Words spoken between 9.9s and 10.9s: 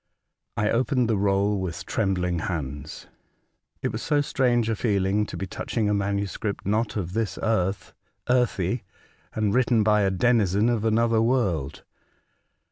a denizen of